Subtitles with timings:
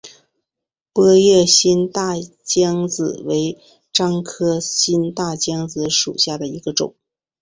[0.93, 1.91] 波叶新木
[2.43, 3.59] 姜子为
[3.93, 6.95] 樟科新木姜子属下的一个种。